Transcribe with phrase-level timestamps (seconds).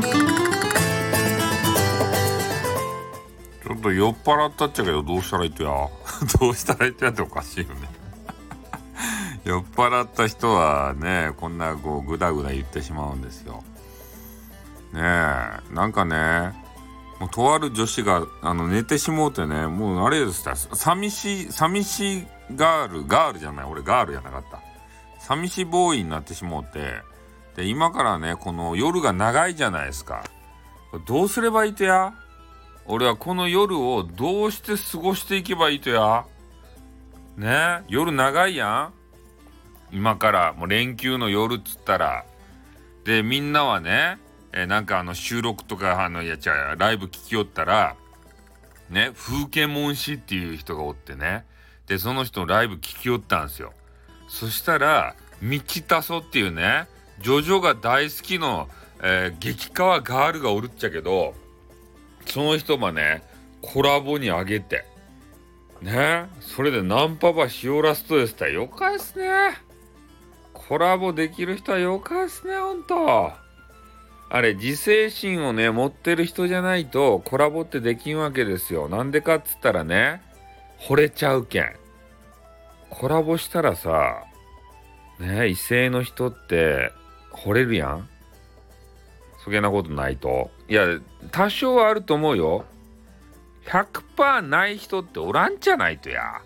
[0.00, 5.70] ちょっと酔っ払ったっちゃけどどうしたらいいとや
[6.40, 7.88] どうしたらいいとやっておかしいよね。
[9.44, 13.62] 酔っ払った人はねこんなこうグダグダ言ってしまうんですよ。
[14.92, 16.52] ねえなんかね
[17.20, 24.58] もうとある女子があの寝てしもうてねもうあれですた寂しい寂しいガールガールじゃない俺ガールじゃなかった。
[25.20, 27.02] 寂しいボーイになってしもうて
[27.56, 30.24] で今からねこの夜が長いじゃないですか。
[31.06, 32.14] どうすればいいとや？
[32.86, 36.24] 俺はこの夜をどうして過ごしていけばいいとや？
[37.36, 37.82] ね？
[37.88, 38.92] 夜長いや
[39.90, 39.96] ん？
[39.96, 42.24] 今からもう連休の夜っつったら。
[43.04, 44.18] でみんなはね
[44.52, 46.38] えなんかあの収録とかあのいや違
[46.74, 47.96] うライブ聞きよったら
[48.88, 51.44] ね風景もん師っていう人がおってね。
[51.86, 53.72] でその人のライブ聞きよったんですよ。
[54.26, 56.86] そしたらミキタソっていうね
[57.20, 58.68] ジョジョが大好きの、
[59.02, 61.34] えー、激川ガールがおるっちゃけど
[62.26, 63.22] その人もね、
[63.60, 64.84] コラボにあげて、
[65.82, 69.58] ね、それでナンパばしおらすとですたよかいっすね。
[70.52, 73.32] コラボできる人はよかいっすね、ほんと。
[74.30, 78.88] あれ、自制心をね、持ってる人じゃないとコラボってできんわけですよ。
[78.88, 80.22] なんでかっつったらね、
[80.80, 81.76] 惚れちゃうけん。
[82.90, 84.24] コラボしたらさ、
[85.20, 86.92] ね、異性の人って
[87.34, 88.08] 惚れるやん？
[89.44, 90.50] そげなことないと。
[90.68, 90.86] いや、
[91.30, 92.64] 多少はあると思うよ。
[93.66, 96.40] 100%ない人っておらんじゃないとや。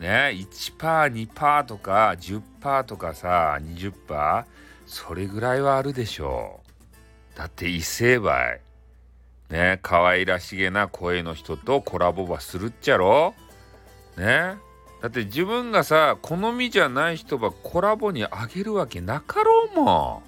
[0.00, 4.44] ね、1%、2%とか10%とかさ、20%
[4.86, 6.60] それぐらいはあるでしょ
[7.34, 7.38] う。
[7.38, 8.60] だって異性ばい。
[9.50, 13.34] ね、可愛らしげな声の人とコラボばするっちゃろ？
[14.16, 14.56] ね？
[15.04, 20.22] だって自分がさ、好みじゃない人ばコラボにあげるわけなかろうも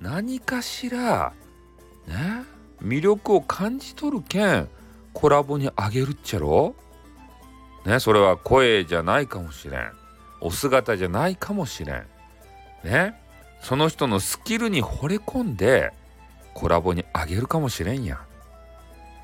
[0.00, 0.04] ん。
[0.04, 1.32] 何かしら
[2.06, 2.44] ね
[2.82, 4.68] 魅力を感じ取るけん
[5.14, 6.74] コラボにあげるっちゃろ。
[7.86, 9.92] ねそれは声じゃないかもしれん。
[10.42, 12.06] お姿じゃないかもしれん。
[12.84, 13.18] ね
[13.62, 15.94] その人のスキルに惚れ込んで
[16.52, 18.20] コラボにあげるかもしれんや。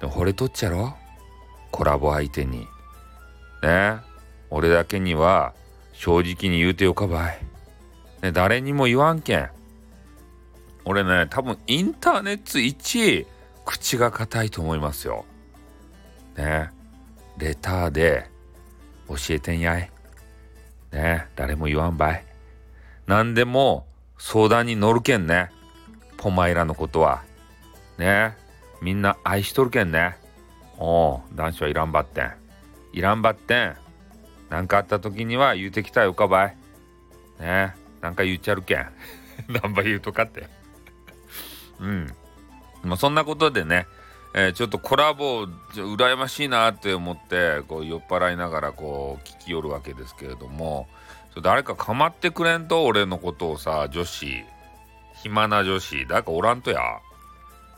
[0.01, 0.97] で惚れとっちゃろ。
[1.71, 2.67] コラボ相手に。
[3.63, 4.11] ね。
[4.53, 5.55] 俺だけには
[5.93, 7.39] 正直に言うてよかばい、
[8.23, 9.51] ね、誰にも言わんけん
[10.85, 13.27] 俺ね、多分インターネット1
[13.65, 15.25] 口が硬いと思いますよ。
[16.37, 16.71] ね。
[17.39, 18.29] レターで
[19.09, 19.91] 教えてんやい。
[20.93, 21.29] ね。
[21.37, 22.25] 誰も言わんばい。
[23.07, 23.87] 何でも
[24.19, 25.51] 相談に乗るけんね。
[26.17, 27.23] ポマイラのことは。
[27.99, 28.37] ね。
[28.81, 30.17] みんな愛しとるけんね。
[30.79, 32.33] おう、男子はいらんばってん。
[32.93, 33.77] いらんばってん。
[34.53, 36.57] 何かあった時には言うてきたよかばい。
[37.41, 37.75] ね。
[38.03, 38.87] なんか言っちゃるけん。
[39.49, 40.47] 何ば言うとかって。
[41.81, 42.15] うん。
[42.83, 43.87] まあ、そんなことでね、
[44.35, 50.89] えー、ちょっとコラボ羨ましいなって思ってこう酔っ払いながらこう聞きよるわけですけれども
[51.43, 54.43] 誰か構ってくれんと俺のことをさ女子
[55.23, 56.81] 暇な女子誰かおらんとや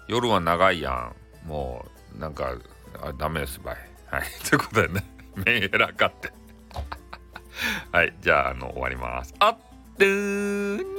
[0.06, 1.12] 夜は長いや
[1.44, 1.84] んも
[2.16, 2.56] うなんか
[3.02, 5.04] あダメですばいはいということでね
[5.44, 6.30] メンヘラかって
[7.94, 9.32] はいじゃああの終わります。
[9.38, 9.56] あっ
[9.96, 10.93] てー